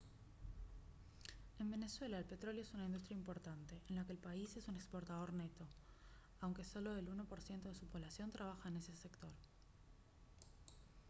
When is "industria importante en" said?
2.87-3.97